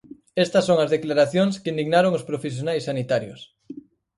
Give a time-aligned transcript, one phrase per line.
[0.45, 3.39] Estas son as declaracións que indignaron os profesionais sanitarios.